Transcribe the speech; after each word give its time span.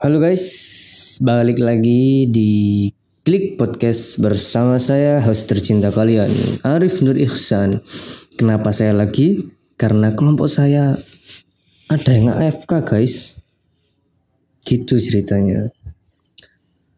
Halo 0.00 0.16
guys, 0.16 0.48
balik 1.20 1.60
lagi 1.60 2.24
di 2.24 2.88
Klik 3.20 3.60
Podcast 3.60 4.16
bersama 4.16 4.80
saya 4.80 5.20
host 5.20 5.44
tercinta 5.44 5.92
kalian 5.92 6.32
Arif 6.64 7.04
Nur 7.04 7.20
Ihsan. 7.20 7.84
Kenapa 8.32 8.72
saya 8.72 8.96
lagi? 8.96 9.44
Karena 9.76 10.16
kelompok 10.16 10.48
saya 10.48 10.96
ada 11.92 12.10
yang 12.16 12.32
AFK 12.32 12.80
guys. 12.80 13.44
Gitu 14.64 14.96
ceritanya. 14.96 15.68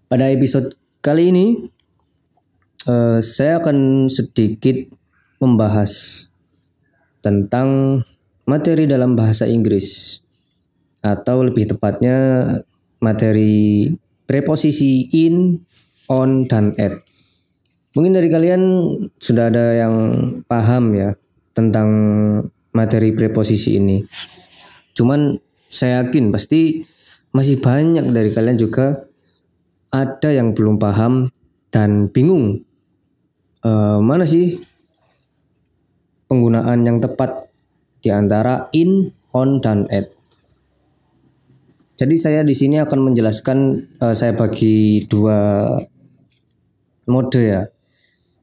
Pada 0.07 0.31
episode 0.31 0.71
kali 1.03 1.35
ini 1.35 1.59
uh, 2.87 3.19
saya 3.19 3.59
akan 3.59 4.07
sedikit 4.15 4.79
membahas 5.43 6.23
tentang 7.19 7.99
materi 8.47 8.87
dalam 8.87 9.19
bahasa 9.19 9.51
Inggris 9.51 10.23
atau 11.03 11.43
lebih 11.43 11.67
tepatnya 11.67 12.63
materi 13.03 13.91
preposisi 14.25 15.11
in, 15.27 15.59
on, 16.07 16.47
dan 16.47 16.73
at. 16.79 16.95
Mungkin 17.93 18.17
dari 18.17 18.33
kalian 18.33 18.63
sudah 19.21 19.53
ada 19.53 19.77
yang 19.77 19.95
paham 20.49 20.97
ya 20.97 21.13
tentang 21.53 21.91
materi 22.73 23.13
preposisi 23.13 23.77
ini. 23.77 24.01
Cuman 24.97 25.37
saya 25.69 26.07
yakin 26.07 26.33
pasti 26.33 26.87
masih 27.37 27.61
banyak 27.61 28.09
dari 28.13 28.33
kalian 28.33 28.57
juga 28.57 29.05
ada 29.93 30.33
yang 30.33 30.57
belum 30.57 30.81
paham 30.81 31.29
dan 31.69 32.09
bingung 32.09 32.65
uh, 33.65 34.01
mana 34.01 34.25
sih 34.25 34.61
penggunaan 36.29 36.81
yang 36.85 36.97
tepat 37.01 37.53
di 38.01 38.09
antara 38.09 38.73
in, 38.73 39.13
on, 39.37 39.61
dan 39.61 39.85
at. 39.93 40.09
Jadi 41.93 42.17
saya 42.17 42.41
di 42.41 42.57
sini 42.57 42.81
akan 42.81 43.13
menjelaskan 43.13 43.59
uh, 44.01 44.17
saya 44.17 44.33
bagi 44.33 45.05
dua 45.07 45.69
mode 47.07 47.43
ya. 47.43 47.69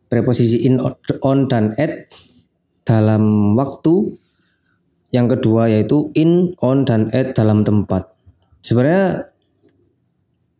Preposisi 0.09 0.65
in, 0.65 0.81
on 1.21 1.49
dan 1.49 1.73
at 1.77 2.09
dalam 2.85 3.53
waktu. 3.57 4.17
Yang 5.09 5.41
kedua 5.41 5.73
yaitu 5.73 6.13
in, 6.13 6.53
on 6.61 6.85
dan 6.85 7.09
at 7.09 7.33
dalam 7.33 7.65
tempat. 7.65 8.05
Sebenarnya 8.61 9.33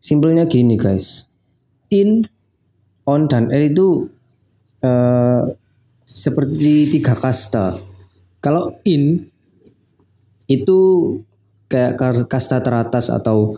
simpelnya 0.02 0.50
gini 0.50 0.74
guys. 0.74 1.30
In, 1.94 2.26
on 3.06 3.30
dan 3.30 3.54
at 3.54 3.62
itu 3.62 4.10
uh, 4.82 5.46
seperti 6.10 6.90
tiga 6.90 7.14
kasta. 7.14 7.78
Kalau 8.42 8.74
in 8.82 9.30
itu 10.50 10.80
kayak 11.70 12.02
kasta 12.28 12.60
teratas 12.60 13.14
atau 13.14 13.56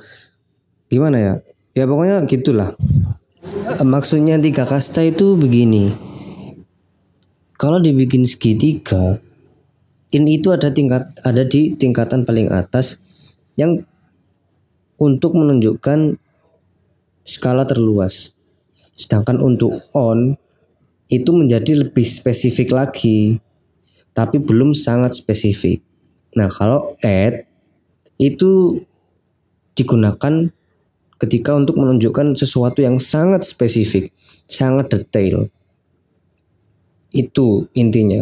gimana 0.92 1.18
ya? 1.18 1.34
Ya 1.72 1.88
pokoknya 1.88 2.28
gitulah. 2.28 2.76
Maksudnya 3.80 4.38
tiga 4.38 4.68
kasta 4.68 5.02
itu 5.02 5.40
begini. 5.40 5.96
Kalau 7.56 7.80
dibikin 7.80 8.28
segitiga 8.28 9.18
ini 10.12 10.44
itu 10.44 10.52
ada 10.52 10.68
tingkat 10.70 11.08
ada 11.24 11.48
di 11.48 11.72
tingkatan 11.72 12.28
paling 12.28 12.52
atas 12.52 13.00
yang 13.56 13.80
untuk 15.00 15.34
menunjukkan 15.34 16.20
skala 17.24 17.64
terluas. 17.64 18.36
Sedangkan 18.92 19.40
untuk 19.40 19.72
on 19.96 20.36
itu 21.08 21.32
menjadi 21.32 21.88
lebih 21.88 22.04
spesifik 22.04 22.76
lagi 22.76 23.40
tapi 24.12 24.44
belum 24.44 24.76
sangat 24.76 25.16
spesifik. 25.16 25.80
Nah 26.36 26.52
kalau 26.52 26.96
add 27.00 27.48
itu 28.22 28.78
digunakan 29.74 30.54
ketika 31.18 31.58
untuk 31.58 31.82
menunjukkan 31.82 32.38
sesuatu 32.38 32.86
yang 32.86 33.02
sangat 33.02 33.42
spesifik, 33.42 34.14
sangat 34.46 34.94
detail. 34.94 35.50
Itu 37.10 37.66
intinya 37.74 38.22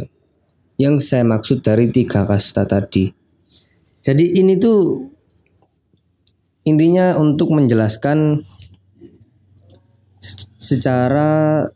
yang 0.79 1.03
saya 1.03 1.27
maksud 1.27 1.59
dari 1.59 1.91
tiga 1.91 2.23
kasta 2.23 2.63
tadi. 2.63 3.11
Jadi 3.99 4.39
ini 4.39 4.55
tuh 4.55 5.03
intinya 6.63 7.19
untuk 7.19 7.51
menjelaskan 7.51 8.39
secara 10.55 11.67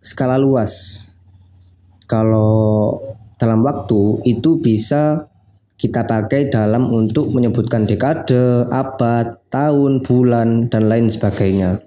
skala 0.00 0.40
luas. 0.40 1.04
Kalau 2.08 2.96
dalam 3.36 3.60
waktu 3.60 4.24
itu 4.24 4.56
bisa 4.56 5.28
kita 5.76 6.08
pakai 6.08 6.48
dalam 6.48 6.88
untuk 6.88 7.28
menyebutkan 7.36 7.84
dekade, 7.84 8.64
abad, 8.72 9.44
tahun, 9.52 10.00
bulan, 10.00 10.72
dan 10.72 10.88
lain 10.88 11.12
sebagainya. 11.12 11.84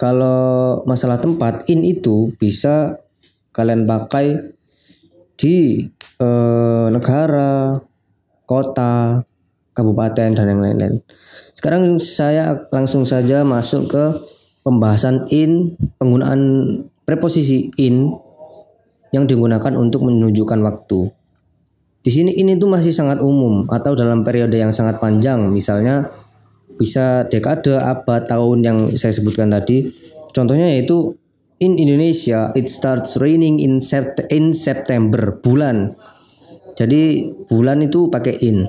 Kalau 0.00 0.80
masalah 0.88 1.20
tempat, 1.20 1.68
in 1.68 1.84
itu 1.84 2.32
bisa 2.40 2.96
kalian 3.52 3.84
pakai 3.84 4.40
di 5.36 5.84
eh, 6.22 6.86
negara, 6.88 7.76
kota, 8.48 9.20
kabupaten, 9.76 10.32
dan 10.32 10.46
yang 10.48 10.64
lain-lain. 10.64 11.04
Sekarang 11.58 11.98
saya 12.00 12.64
langsung 12.70 13.04
saja 13.04 13.42
masuk 13.44 13.90
ke 13.90 14.04
pembahasan 14.62 15.26
in, 15.28 15.74
penggunaan 16.00 16.40
preposisi 17.02 17.68
in 17.76 18.08
yang 19.10 19.26
digunakan 19.26 19.74
untuk 19.74 20.06
menunjukkan 20.06 20.60
waktu. 20.62 21.17
Di 21.98 22.10
sini 22.14 22.30
ini 22.38 22.54
tuh 22.54 22.70
masih 22.70 22.94
sangat 22.94 23.18
umum 23.18 23.66
atau 23.66 23.92
dalam 23.98 24.22
periode 24.22 24.54
yang 24.54 24.70
sangat 24.70 25.02
panjang, 25.02 25.50
misalnya 25.50 26.06
bisa 26.78 27.26
dekade, 27.26 27.74
abad, 27.74 28.30
tahun 28.30 28.58
yang 28.62 28.78
saya 28.94 29.10
sebutkan 29.10 29.50
tadi. 29.50 29.90
Contohnya 30.30 30.70
yaitu 30.70 31.18
in 31.58 31.74
Indonesia 31.74 32.54
it 32.54 32.70
starts 32.70 33.18
raining 33.18 33.58
in 33.58 33.82
sept 33.82 34.30
in 34.30 34.54
September 34.54 35.34
bulan. 35.42 35.90
Jadi 36.78 37.26
bulan 37.50 37.82
itu 37.82 38.06
pakai 38.06 38.38
in 38.46 38.62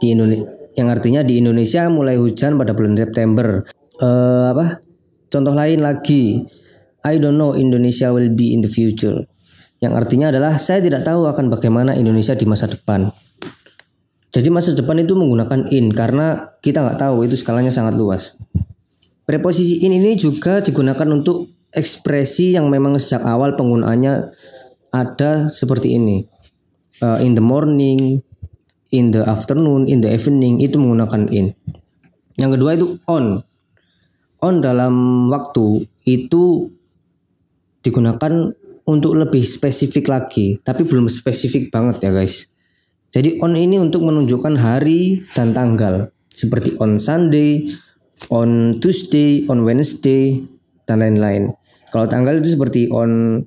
di 0.00 0.16
Indonesia 0.16 0.48
yang 0.80 0.88
artinya 0.88 1.20
di 1.20 1.36
Indonesia 1.44 1.92
mulai 1.92 2.16
hujan 2.16 2.56
pada 2.56 2.72
bulan 2.72 2.96
September. 2.96 3.60
Uh, 4.00 4.56
apa? 4.56 4.80
Contoh 5.28 5.52
lain 5.52 5.84
lagi, 5.84 6.40
I 7.04 7.20
don't 7.20 7.36
know 7.36 7.52
Indonesia 7.52 8.08
will 8.08 8.32
be 8.32 8.56
in 8.56 8.64
the 8.64 8.72
future 8.72 9.28
yang 9.80 9.96
artinya 9.96 10.28
adalah 10.28 10.60
saya 10.60 10.84
tidak 10.84 11.08
tahu 11.08 11.24
akan 11.24 11.48
bagaimana 11.48 11.96
Indonesia 11.96 12.36
di 12.36 12.44
masa 12.44 12.68
depan. 12.68 13.08
Jadi 14.30 14.46
masa 14.52 14.76
depan 14.76 15.00
itu 15.02 15.18
menggunakan 15.18 15.66
in 15.74 15.90
karena 15.90 16.54
kita 16.62 16.84
nggak 16.84 17.00
tahu 17.00 17.26
itu 17.26 17.34
skalanya 17.34 17.74
sangat 17.74 17.98
luas. 17.98 18.38
Preposisi 19.26 19.82
in 19.82 19.96
ini 19.96 20.14
juga 20.14 20.62
digunakan 20.62 21.08
untuk 21.10 21.50
ekspresi 21.72 22.54
yang 22.54 22.70
memang 22.70 22.94
sejak 23.00 23.24
awal 23.26 23.56
penggunaannya 23.58 24.30
ada 24.94 25.50
seperti 25.50 25.98
ini. 25.98 26.28
Uh, 27.00 27.16
in 27.24 27.32
the 27.32 27.42
morning, 27.42 28.20
in 28.92 29.10
the 29.10 29.24
afternoon, 29.24 29.88
in 29.88 30.04
the 30.04 30.10
evening 30.12 30.60
itu 30.60 30.76
menggunakan 30.76 31.26
in. 31.32 31.56
Yang 32.36 32.50
kedua 32.60 32.70
itu 32.76 32.86
on. 33.08 33.40
On 34.44 34.54
dalam 34.60 35.26
waktu 35.32 35.88
itu 36.04 36.68
digunakan 37.80 38.52
untuk 38.90 39.14
lebih 39.14 39.46
spesifik 39.46 40.10
lagi, 40.10 40.58
tapi 40.60 40.82
belum 40.82 41.06
spesifik 41.06 41.70
banget 41.70 42.02
ya 42.02 42.10
guys. 42.10 42.50
Jadi 43.10 43.38
on 43.42 43.54
ini 43.54 43.78
untuk 43.78 44.02
menunjukkan 44.06 44.58
hari 44.58 45.22
dan 45.34 45.54
tanggal, 45.54 46.10
seperti 46.30 46.74
on 46.78 46.98
Sunday, 46.98 47.70
on 48.30 48.78
Tuesday, 48.82 49.46
on 49.46 49.62
Wednesday, 49.62 50.38
dan 50.86 51.02
lain-lain. 51.02 51.50
Kalau 51.90 52.06
tanggal 52.06 52.38
itu 52.38 52.54
seperti 52.54 52.90
on 52.90 53.42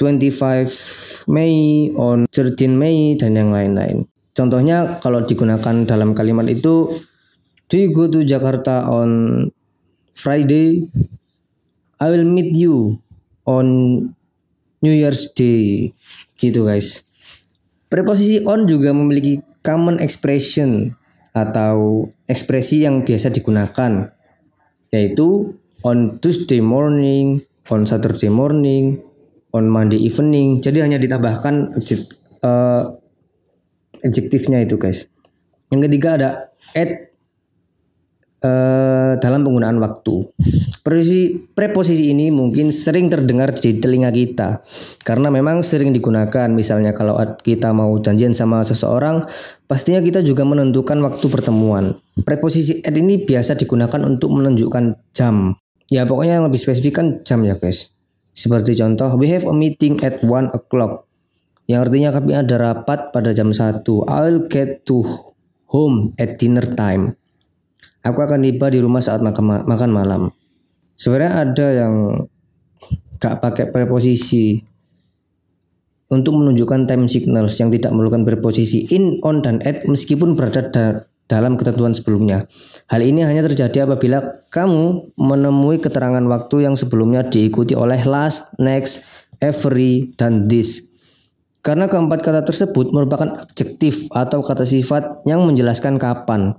25 0.00 1.28
Mei, 1.28 1.88
on 1.92 2.24
13 2.28 2.76
Mei, 2.76 3.16
dan 3.20 3.36
yang 3.36 3.52
lain-lain. 3.52 4.08
Contohnya 4.32 4.96
kalau 5.04 5.20
digunakan 5.28 5.84
dalam 5.84 6.16
kalimat 6.16 6.48
itu, 6.48 6.88
Do 7.70 7.78
you 7.78 7.94
go 7.94 8.10
to 8.10 8.26
Jakarta 8.26 8.82
on 8.90 9.46
Friday? 10.10 10.90
I 12.02 12.10
will 12.10 12.26
meet 12.26 12.50
you 12.50 12.98
on 13.44 13.66
New 14.80 14.94
Year's 14.94 15.30
Day 15.32 15.92
gitu 16.40 16.68
guys. 16.68 17.04
Preposisi 17.90 18.40
on 18.46 18.64
juga 18.64 18.94
memiliki 18.94 19.42
common 19.60 20.00
expression 20.00 20.94
atau 21.30 22.06
ekspresi 22.26 22.86
yang 22.86 23.06
biasa 23.06 23.30
digunakan 23.30 24.10
yaitu 24.90 25.54
on 25.86 26.18
Tuesday 26.18 26.58
morning, 26.58 27.38
on 27.70 27.86
Saturday 27.86 28.30
morning, 28.30 28.98
on 29.54 29.70
Monday 29.70 29.98
evening. 30.02 30.58
Jadi 30.58 30.82
hanya 30.82 30.98
ditambahkan 30.98 31.74
uh, 32.42 32.82
adjektifnya 34.02 34.62
itu 34.62 34.78
guys. 34.78 35.10
Yang 35.70 35.80
ketiga 35.90 36.08
ada 36.18 36.30
at 36.74 37.09
uh, 38.44 39.16
dalam 39.20 39.40
penggunaan 39.44 39.76
waktu. 39.80 40.28
Preposisi, 40.80 41.52
preposisi 41.52 42.12
ini 42.12 42.32
mungkin 42.32 42.72
sering 42.72 43.12
terdengar 43.12 43.52
di 43.52 43.76
telinga 43.76 44.08
kita 44.08 44.64
karena 45.04 45.28
memang 45.28 45.60
sering 45.60 45.92
digunakan. 45.92 46.48
Misalnya 46.48 46.96
kalau 46.96 47.16
kita 47.40 47.70
mau 47.76 47.92
janjian 48.00 48.32
sama 48.32 48.64
seseorang, 48.64 49.24
pastinya 49.68 50.00
kita 50.00 50.24
juga 50.24 50.44
menentukan 50.48 50.98
waktu 51.04 51.26
pertemuan. 51.28 51.96
Preposisi 52.24 52.80
at 52.80 52.96
ini 52.96 53.22
biasa 53.24 53.56
digunakan 53.60 54.00
untuk 54.08 54.32
menunjukkan 54.32 55.12
jam. 55.12 55.56
Ya 55.90 56.06
pokoknya 56.06 56.40
yang 56.40 56.46
lebih 56.46 56.60
spesifik 56.60 56.94
kan 57.02 57.06
jam 57.26 57.42
ya 57.44 57.58
guys. 57.58 57.92
Seperti 58.30 58.78
contoh, 58.78 59.20
we 59.20 59.28
have 59.28 59.44
a 59.44 59.52
meeting 59.52 60.00
at 60.00 60.22
one 60.24 60.48
o'clock. 60.54 61.04
Yang 61.68 61.80
artinya 61.86 62.10
kami 62.10 62.32
ada 62.34 62.56
rapat 62.56 63.14
pada 63.14 63.30
jam 63.30 63.54
1. 63.54 63.86
I'll 64.10 64.48
get 64.50 64.82
to 64.90 65.06
home 65.70 66.14
at 66.18 66.38
dinner 66.40 66.66
time. 66.74 67.14
Aku 68.00 68.18
akan 68.24 68.40
tiba 68.40 68.72
di 68.72 68.80
rumah 68.80 69.04
saat 69.04 69.20
makan, 69.20 69.68
makan 69.68 69.90
malam. 69.92 70.22
Sebenarnya 70.96 71.32
ada 71.44 71.66
yang 71.68 71.94
gak 73.20 73.44
pakai 73.44 73.68
preposisi 73.68 74.60
untuk 76.10 76.40
menunjukkan 76.40 76.88
time 76.90 77.06
signals 77.06 77.54
yang 77.60 77.70
tidak 77.70 77.92
memerlukan 77.94 78.26
preposisi 78.26 78.88
in, 78.90 79.22
on, 79.22 79.44
dan 79.44 79.62
at 79.62 79.86
meskipun 79.86 80.34
berada 80.34 80.66
da 80.72 80.84
dalam 81.30 81.54
ketentuan 81.54 81.94
sebelumnya. 81.94 82.42
Hal 82.90 83.06
ini 83.06 83.22
hanya 83.22 83.46
terjadi 83.46 83.86
apabila 83.86 84.18
kamu 84.50 85.14
menemui 85.14 85.78
keterangan 85.78 86.26
waktu 86.26 86.66
yang 86.66 86.74
sebelumnya 86.74 87.22
diikuti 87.22 87.78
oleh 87.78 88.02
last, 88.02 88.50
next, 88.58 89.06
every, 89.38 90.10
dan 90.18 90.50
this. 90.50 90.90
Karena 91.62 91.86
keempat 91.86 92.26
kata 92.26 92.42
tersebut 92.42 92.90
merupakan 92.90 93.38
adjektif 93.38 94.10
atau 94.10 94.42
kata 94.42 94.66
sifat 94.66 95.22
yang 95.22 95.46
menjelaskan 95.46 96.02
kapan. 96.02 96.58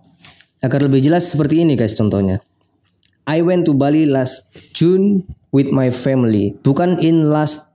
Agar 0.62 0.86
lebih 0.86 1.02
jelas 1.02 1.25
seperti 1.25 1.66
ini 1.66 1.74
guys 1.74 1.98
contohnya. 1.98 2.38
I 3.25 3.42
went 3.42 3.66
to 3.66 3.74
Bali 3.74 4.06
last 4.06 4.46
June 4.78 5.25
with 5.50 5.74
my 5.74 5.90
family. 5.90 6.54
Bukan 6.62 7.02
in 7.02 7.25
last 7.30 7.66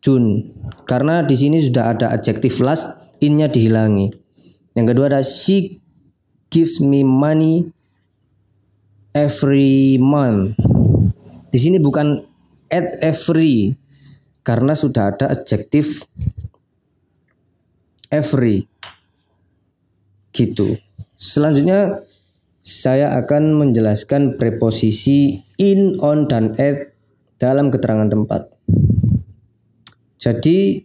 June. 0.00 0.48
Karena 0.88 1.20
di 1.20 1.36
sini 1.36 1.60
sudah 1.60 1.92
ada 1.92 2.12
adjektif 2.12 2.64
last, 2.64 2.88
innya 3.20 3.52
dihilangi. 3.52 4.08
Yang 4.72 4.86
kedua 4.96 5.06
ada 5.12 5.20
she 5.20 5.80
gives 6.48 6.80
me 6.80 7.04
money 7.04 7.68
every 9.12 10.00
month. 10.00 10.56
Di 11.52 11.58
sini 11.60 11.76
bukan 11.76 12.24
at 12.70 12.96
every 13.04 13.76
karena 14.46 14.72
sudah 14.72 15.12
ada 15.12 15.26
adjektif 15.34 16.08
every 18.08 18.64
gitu. 20.32 20.78
Selanjutnya 21.20 22.00
saya 22.60 23.16
akan 23.16 23.56
menjelaskan 23.56 24.36
preposisi 24.36 25.40
in, 25.56 25.96
on, 26.04 26.28
dan 26.28 26.52
at 26.60 26.92
dalam 27.40 27.72
keterangan 27.72 28.06
tempat. 28.06 28.44
Jadi 30.20 30.84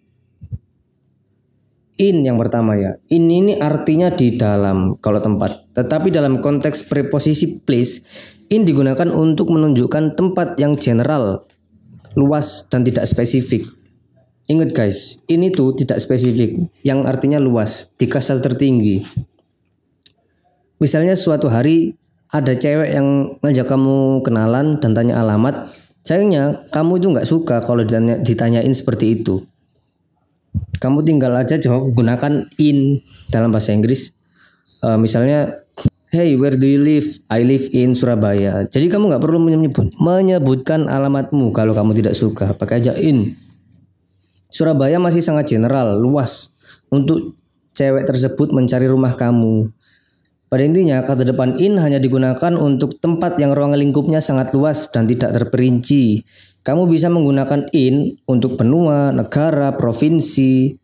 in 2.00 2.24
yang 2.24 2.40
pertama 2.40 2.80
ya. 2.80 2.96
In 3.12 3.28
ini 3.28 3.60
artinya 3.60 4.12
di 4.12 4.40
dalam 4.40 4.96
kalau 5.04 5.20
tempat. 5.20 5.76
Tetapi 5.76 6.08
dalam 6.12 6.40
konteks 6.40 6.88
preposisi 6.88 7.60
place, 7.60 8.04
in 8.48 8.64
digunakan 8.64 9.12
untuk 9.12 9.52
menunjukkan 9.52 10.16
tempat 10.16 10.56
yang 10.56 10.80
general, 10.80 11.44
luas 12.16 12.64
dan 12.72 12.88
tidak 12.88 13.04
spesifik. 13.04 13.68
Ingat 14.46 14.78
guys, 14.78 15.20
ini 15.26 15.50
tuh 15.50 15.74
tidak 15.74 15.98
spesifik, 15.98 16.54
yang 16.86 17.04
artinya 17.10 17.42
luas, 17.42 17.90
di 17.98 18.06
kasar 18.06 18.40
tertinggi. 18.40 19.02
Misalnya 20.86 21.18
suatu 21.18 21.50
hari 21.50 21.98
ada 22.30 22.54
cewek 22.54 22.94
yang 22.94 23.34
ngajak 23.42 23.66
kamu 23.66 24.22
kenalan 24.22 24.78
dan 24.78 24.94
tanya 24.94 25.26
alamat, 25.26 25.74
sayangnya 26.06 26.62
kamu 26.70 27.02
itu 27.02 27.08
nggak 27.10 27.26
suka 27.26 27.58
kalau 27.66 27.82
ditanya, 27.82 28.22
ditanyain 28.22 28.70
seperti 28.70 29.18
itu 29.18 29.42
kamu 30.80 31.02
tinggal 31.04 31.34
aja 31.36 31.56
jawab 31.58 31.92
gunakan 31.96 32.46
in 32.62 33.02
dalam 33.32 33.52
bahasa 33.52 33.74
Inggris. 33.74 34.16
Uh, 34.84 35.00
misalnya, 35.00 35.66
hey 36.14 36.38
where 36.38 36.54
do 36.54 36.68
you 36.68 36.80
live? 36.80 37.08
I 37.32 37.42
live 37.42 37.66
in 37.74 37.98
Surabaya. 37.98 38.68
Jadi 38.70 38.92
kamu 38.92 39.10
nggak 39.10 39.24
perlu 39.24 39.40
menyebut 39.42 39.92
menyebutkan 39.98 40.86
alamatmu 40.86 41.52
kalau 41.56 41.74
kamu 41.74 41.98
tidak 41.98 42.16
suka. 42.16 42.54
Pakai 42.54 42.84
aja 42.84 42.94
in. 43.00 43.34
Surabaya 44.54 45.02
masih 45.02 45.20
sangat 45.20 45.52
general, 45.52 46.00
luas 46.00 46.56
untuk 46.88 47.36
cewek 47.76 48.08
tersebut 48.08 48.56
mencari 48.56 48.88
rumah 48.88 49.18
kamu. 49.18 49.68
Pada 50.46 50.62
intinya, 50.62 51.02
kata 51.02 51.26
depan 51.26 51.58
in 51.58 51.82
hanya 51.82 51.98
digunakan 51.98 52.54
untuk 52.56 53.02
tempat 53.02 53.42
yang 53.42 53.58
ruang 53.58 53.74
lingkupnya 53.74 54.22
sangat 54.22 54.54
luas 54.54 54.88
dan 54.94 55.10
tidak 55.10 55.34
terperinci. 55.34 56.22
Kamu 56.62 56.86
bisa 56.86 57.10
menggunakan 57.10 57.70
in 57.74 58.18
untuk 58.30 58.58
benua, 58.58 59.10
negara, 59.10 59.74
provinsi, 59.74 60.78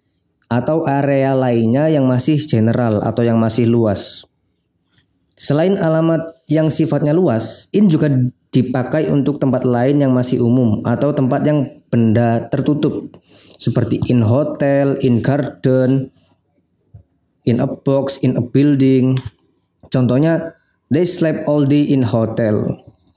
atau 0.51 0.83
area 0.83 1.31
lainnya 1.31 1.87
yang 1.87 2.03
masih 2.03 2.35
general 2.43 2.99
atau 2.99 3.23
yang 3.23 3.39
masih 3.39 3.63
luas. 3.71 4.27
Selain 5.39 5.79
alamat 5.79 6.27
yang 6.51 6.67
sifatnya 6.67 7.15
luas, 7.15 7.71
in 7.71 7.87
juga 7.87 8.11
dipakai 8.51 9.07
untuk 9.07 9.39
tempat 9.39 9.63
lain 9.63 10.03
yang 10.03 10.11
masih 10.11 10.43
umum 10.43 10.83
atau 10.83 11.15
tempat 11.15 11.41
yang 11.47 11.65
benda 11.87 12.51
tertutup 12.51 13.09
seperti 13.55 14.03
in 14.11 14.27
hotel, 14.27 14.99
in 14.99 15.23
garden, 15.23 16.11
in 17.47 17.63
a 17.63 17.65
box, 17.87 18.19
in 18.19 18.35
a 18.35 18.43
building. 18.43 19.17
Contohnya, 19.91 20.55
they 20.87 21.03
slept 21.03 21.45
all 21.45 21.67
day 21.67 21.83
in 21.83 22.07
hotel. 22.07 22.65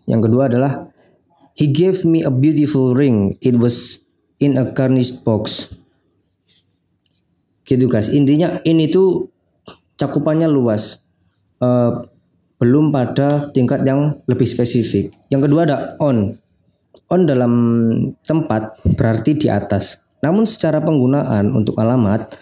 Yang 0.05 0.21
kedua 0.29 0.51
adalah 0.51 0.95
He 1.55 1.71
gave 1.71 2.03
me 2.03 2.27
a 2.27 2.35
beautiful 2.35 2.99
ring. 2.99 3.39
It 3.39 3.63
was 3.63 4.03
in 4.43 4.59
a 4.59 4.67
garnished 4.67 5.23
box. 5.23 5.71
Gitu 7.63 7.87
guys. 7.87 8.11
Intinya 8.11 8.59
ini 8.67 8.91
tuh 8.91 9.31
cakupannya 9.95 10.51
luas. 10.51 10.99
Uh, 11.63 12.11
belum 12.59 12.91
pada 12.91 13.55
tingkat 13.55 13.87
yang 13.87 14.19
lebih 14.27 14.51
spesifik. 14.51 15.15
Yang 15.31 15.47
kedua 15.47 15.61
ada 15.63 15.79
on. 16.03 16.35
On 17.07 17.23
dalam 17.23 17.55
tempat 18.27 18.75
berarti 18.99 19.39
di 19.39 19.47
atas. 19.47 20.03
Namun 20.27 20.51
secara 20.51 20.83
penggunaan 20.83 21.55
untuk 21.55 21.79
alamat, 21.79 22.35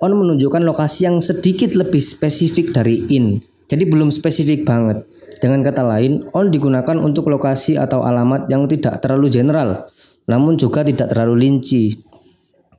on 0.00 0.16
menunjukkan 0.16 0.64
lokasi 0.64 1.12
yang 1.12 1.20
sedikit 1.20 1.76
lebih 1.76 2.00
spesifik 2.00 2.72
dari 2.72 3.04
in. 3.12 3.44
Jadi 3.66 3.84
belum 3.86 4.14
spesifik 4.14 4.62
banget. 4.62 5.02
Dengan 5.36 5.60
kata 5.60 5.82
lain, 5.84 6.26
on 6.32 6.48
digunakan 6.48 6.96
untuk 6.96 7.28
lokasi 7.28 7.76
atau 7.76 8.06
alamat 8.06 8.48
yang 8.48 8.64
tidak 8.70 9.04
terlalu 9.04 9.28
general, 9.28 9.90
namun 10.30 10.56
juga 10.56 10.80
tidak 10.86 11.12
terlalu 11.12 11.44
linci. 11.44 11.92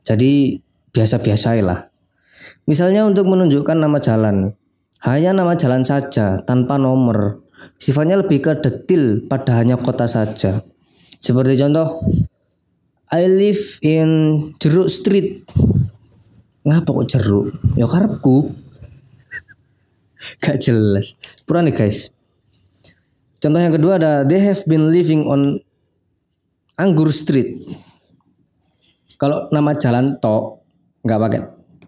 Jadi 0.07 0.57
biasa-biasa 0.95 1.59
lah. 1.61 1.85
Misalnya 2.65 3.05
untuk 3.05 3.27
menunjukkan 3.29 3.77
nama 3.77 3.99
jalan, 3.99 4.49
hanya 5.05 5.31
nama 5.35 5.53
jalan 5.53 5.85
saja 5.85 6.41
tanpa 6.47 6.81
nomor. 6.81 7.37
Sifatnya 7.77 8.17
lebih 8.17 8.41
ke 8.41 8.57
detil 8.57 9.29
pada 9.29 9.61
hanya 9.61 9.77
kota 9.77 10.09
saja. 10.09 10.57
Seperti 11.21 11.59
contoh, 11.61 11.85
I 13.13 13.29
live 13.29 13.79
in 13.85 14.09
Jeruk 14.57 14.89
Street. 14.89 15.45
Ngapa 16.67 16.89
kok 16.91 17.07
jeruk? 17.07 17.55
Ya 17.79 17.87
karepku. 17.87 18.66
Gak 20.43 20.57
jelas. 20.61 21.17
Purane 21.45 21.73
guys. 21.73 22.13
Contoh 23.37 23.61
yang 23.61 23.73
kedua 23.73 24.01
ada 24.01 24.25
they 24.25 24.41
have 24.41 24.61
been 24.65 24.89
living 24.89 25.25
on 25.29 25.61
Anggur 26.77 27.13
Street. 27.13 27.57
Kalau 29.17 29.49
nama 29.49 29.73
jalan 29.73 30.17
to 30.21 30.61
nggak 31.01 31.21
pakai 31.21 31.41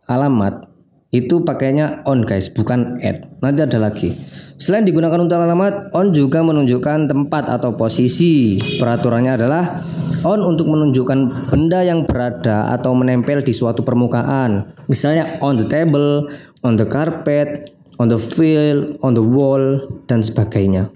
alamat 0.09 0.69
itu 1.09 1.41
pakainya 1.41 2.05
on 2.05 2.21
guys 2.21 2.53
bukan 2.53 3.01
at. 3.01 3.41
Nanti 3.41 3.65
ada 3.65 3.81
lagi. 3.81 4.13
Selain 4.59 4.85
digunakan 4.85 5.17
untuk 5.17 5.41
alamat, 5.41 5.89
on 5.95 6.13
juga 6.13 6.45
menunjukkan 6.45 7.09
tempat 7.09 7.49
atau 7.49 7.73
posisi. 7.73 8.61
Peraturannya 8.77 9.39
adalah 9.39 9.81
on 10.21 10.45
untuk 10.45 10.69
menunjukkan 10.69 11.49
benda 11.49 11.81
yang 11.81 12.05
berada 12.05 12.69
atau 12.75 12.93
menempel 12.93 13.41
di 13.41 13.55
suatu 13.55 13.81
permukaan. 13.81 14.69
Misalnya 14.85 15.41
on 15.41 15.57
the 15.57 15.65
table, 15.65 16.29
on 16.61 16.77
the 16.77 16.85
carpet, 16.85 17.73
on 17.99 18.07
the 18.07 18.17
field, 18.17 18.95
on 19.03 19.13
the 19.13 19.21
wall, 19.21 19.83
dan 20.07 20.23
sebagainya. 20.23 20.87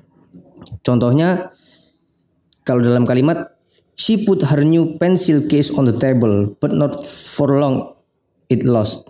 Contohnya 0.81 1.51
kalau 2.63 2.79
dalam 2.83 3.03
kalimat 3.03 3.51
she 3.99 4.23
put 4.23 4.43
her 4.47 4.63
new 4.63 4.95
pencil 4.95 5.43
case 5.47 5.71
on 5.75 5.83
the 5.83 5.95
table 5.95 6.55
but 6.63 6.71
not 6.71 6.95
for 7.03 7.59
long 7.59 7.83
it 8.47 8.63
lost. 8.63 9.07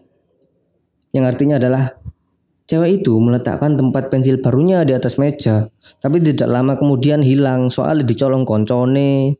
Yang 1.13 1.38
artinya 1.38 1.55
adalah 1.62 1.93
cewek 2.65 3.05
itu 3.05 3.13
meletakkan 3.21 3.77
tempat 3.77 4.09
pensil 4.09 4.41
barunya 4.41 4.81
di 4.81 4.97
atas 4.97 5.21
meja 5.21 5.69
tapi 6.01 6.17
tidak 6.17 6.50
lama 6.50 6.73
kemudian 6.73 7.21
hilang 7.21 7.69
soalnya 7.69 8.05
dicolong 8.05 8.45
koncone. 8.45 9.38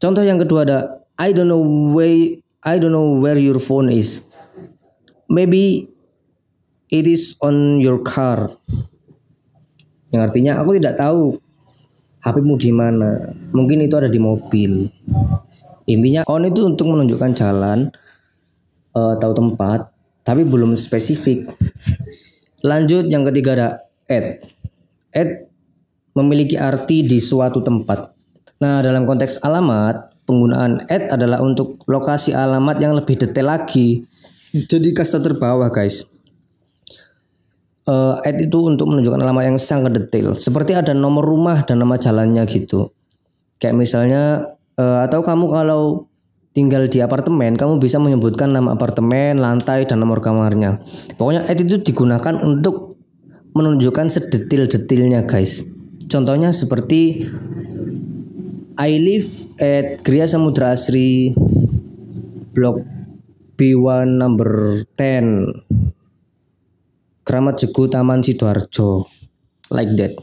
Contoh 0.00 0.24
yang 0.24 0.40
kedua 0.40 0.64
ada 0.64 0.78
I 1.20 1.32
don't 1.36 1.48
know 1.48 1.60
where 1.92 2.40
I 2.64 2.76
don't 2.80 2.92
know 2.92 3.16
where 3.20 3.36
your 3.36 3.60
phone 3.60 3.92
is. 3.92 4.24
Maybe 5.28 5.92
it 6.88 7.04
is 7.04 7.36
on 7.40 7.80
your 7.80 8.00
car. 8.04 8.48
Yang 10.08 10.22
artinya 10.32 10.52
aku 10.60 10.80
tidak 10.80 10.96
tahu 10.96 11.36
HPmu 12.24 12.54
di 12.56 12.72
mana. 12.72 13.32
Mungkin 13.52 13.84
itu 13.84 13.94
ada 13.96 14.08
di 14.08 14.20
mobil. 14.20 14.88
Intinya 15.88 16.24
on 16.28 16.44
itu 16.44 16.64
untuk 16.68 16.92
menunjukkan 16.92 17.32
jalan 17.32 17.88
uh, 18.92 19.14
tahu 19.16 19.32
tempat, 19.32 19.88
tapi 20.24 20.44
belum 20.44 20.76
spesifik. 20.76 21.48
Lanjut 22.60 23.08
yang 23.08 23.24
ketiga 23.24 23.56
ada 23.56 23.68
at. 24.08 24.44
At 25.14 25.48
memiliki 26.12 26.58
arti 26.58 27.06
di 27.06 27.22
suatu 27.22 27.62
tempat. 27.62 28.12
Nah, 28.58 28.82
dalam 28.82 29.06
konteks 29.06 29.38
alamat, 29.40 30.26
penggunaan 30.26 30.84
at 30.90 31.14
adalah 31.14 31.38
untuk 31.40 31.78
lokasi 31.86 32.34
alamat 32.34 32.76
yang 32.82 32.92
lebih 32.98 33.14
detail 33.14 33.54
lagi. 33.54 34.02
Jadi 34.50 34.90
kasta 34.90 35.22
terbawah, 35.22 35.70
guys. 35.70 36.17
Uh, 37.88 38.20
at 38.20 38.36
itu 38.36 38.68
untuk 38.68 38.84
menunjukkan 38.84 39.16
alamat 39.16 39.48
yang 39.48 39.56
sangat 39.56 39.96
detail. 39.96 40.36
Seperti 40.36 40.76
ada 40.76 40.92
nomor 40.92 41.24
rumah 41.24 41.64
dan 41.64 41.80
nama 41.80 41.96
jalannya 41.96 42.44
gitu. 42.44 42.92
Kayak 43.56 43.80
misalnya 43.80 44.44
uh, 44.76 45.08
atau 45.08 45.24
kamu 45.24 45.48
kalau 45.48 46.04
tinggal 46.52 46.84
di 46.84 47.00
apartemen, 47.00 47.56
kamu 47.56 47.80
bisa 47.80 47.96
menyebutkan 47.96 48.52
nama 48.52 48.76
apartemen, 48.76 49.40
lantai, 49.40 49.88
dan 49.88 50.04
nomor 50.04 50.20
kamarnya. 50.20 50.84
Pokoknya 51.16 51.48
at 51.48 51.56
itu 51.56 51.80
digunakan 51.80 52.36
untuk 52.44 52.98
menunjukkan 53.56 54.06
sedetil-detilnya 54.12 55.24
guys. 55.24 55.64
Contohnya 56.12 56.52
seperti 56.52 57.24
I 58.76 58.90
live 59.00 59.28
at 59.58 60.04
Gria 60.06 60.28
Samudra 60.30 60.76
Asri 60.76 61.34
Blok 62.54 62.80
B1 63.58 64.06
number 64.18 64.82
10 64.94 65.67
Keramat 67.28 67.60
Jegu 67.60 67.92
Taman 67.92 68.24
Sidoarjo 68.24 69.04
like 69.68 69.92
that 70.00 70.16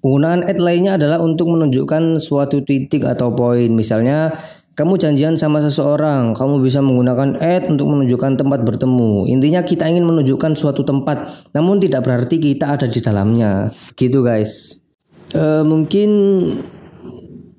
Penggunaan 0.00 0.46
at 0.46 0.62
lainnya 0.62 0.96
adalah 0.96 1.18
untuk 1.18 1.50
menunjukkan 1.50 2.22
suatu 2.22 2.62
titik 2.62 3.04
atau 3.04 3.34
poin 3.34 3.68
misalnya 3.68 4.32
kamu 4.80 4.96
janjian 4.96 5.36
sama 5.36 5.60
seseorang, 5.60 6.32
kamu 6.32 6.64
bisa 6.64 6.80
menggunakan 6.80 7.36
add 7.36 7.68
untuk 7.68 7.92
menunjukkan 7.92 8.40
tempat 8.40 8.64
bertemu. 8.64 9.28
Intinya 9.28 9.60
kita 9.60 9.84
ingin 9.84 10.08
menunjukkan 10.08 10.56
suatu 10.56 10.80
tempat, 10.80 11.52
namun 11.52 11.84
tidak 11.84 12.00
berarti 12.00 12.40
kita 12.40 12.80
ada 12.80 12.88
di 12.88 12.96
dalamnya. 13.04 13.68
Gitu 13.92 14.24
guys. 14.24 14.80
E, 15.36 15.66
mungkin 15.68 16.10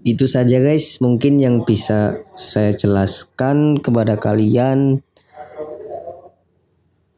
itu 0.02 0.26
saja 0.26 0.58
guys, 0.58 0.98
mungkin 0.98 1.38
yang 1.38 1.62
bisa 1.62 2.18
saya 2.34 2.74
jelaskan 2.74 3.78
kepada 3.78 4.18
kalian. 4.18 5.06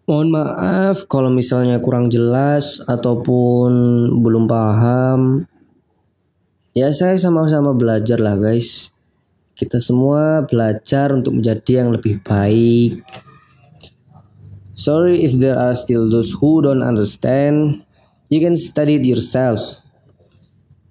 Mohon 0.04 0.36
maaf 0.36 1.08
kalau 1.08 1.32
misalnya 1.32 1.80
kurang 1.80 2.12
jelas 2.12 2.84
ataupun 2.92 3.72
belum 4.20 4.52
paham. 4.52 5.48
Ya 6.76 6.92
saya 6.92 7.16
sama-sama 7.16 7.72
belajar 7.72 8.20
lah 8.20 8.36
guys. 8.36 8.92
Kita 9.56 9.80
semua 9.80 10.44
belajar 10.44 11.16
untuk 11.16 11.40
menjadi 11.40 11.88
yang 11.88 11.96
lebih 11.96 12.20
baik. 12.20 13.00
Sorry 14.76 15.24
if 15.24 15.40
there 15.40 15.56
are 15.56 15.72
still 15.72 16.12
those 16.12 16.36
who 16.36 16.60
don't 16.60 16.84
understand. 16.84 17.88
You 18.28 18.44
can 18.44 18.60
study 18.60 19.00
it 19.00 19.08
yourself. 19.08 19.88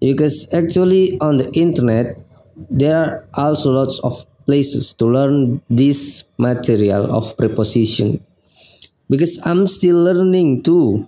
Because 0.00 0.48
actually 0.56 1.20
on 1.20 1.36
the 1.36 1.52
internet 1.52 2.16
there 2.72 2.96
are 2.96 3.12
also 3.36 3.76
lots 3.76 4.00
of 4.00 4.24
places 4.48 4.96
to 4.96 5.04
learn 5.04 5.60
this 5.68 6.24
material 6.40 7.12
of 7.12 7.36
preposition. 7.36 8.24
Because 9.10 9.40
I'm 9.46 9.66
still 9.66 10.02
learning 10.02 10.62
too. 10.62 11.06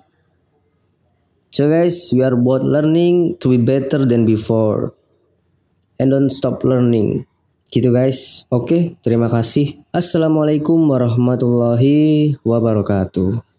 So 1.54 1.70
guys, 1.70 2.10
we 2.10 2.26
are 2.26 2.34
both 2.34 2.66
learning 2.66 3.38
to 3.38 3.46
be 3.54 3.58
better 3.62 4.02
than 4.02 4.26
before. 4.26 4.90
And 5.98 6.10
don't 6.10 6.30
stop 6.30 6.66
learning. 6.66 7.30
Gitu 7.70 7.94
guys. 7.94 8.50
Oke, 8.50 8.98
terima 9.06 9.30
kasih. 9.30 9.78
Assalamualaikum 9.94 10.78
warahmatullahi 10.82 12.34
wabarakatuh. 12.42 13.53